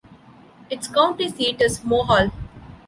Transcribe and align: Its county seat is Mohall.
Its 0.71 0.87
county 0.87 1.29
seat 1.29 1.61
is 1.61 1.81
Mohall. 1.81 2.31